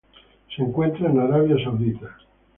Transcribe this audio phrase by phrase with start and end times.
[0.55, 2.07] Se encuentra en Arabia Saudita.